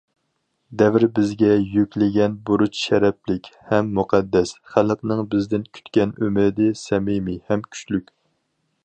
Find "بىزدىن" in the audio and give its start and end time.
5.35-5.69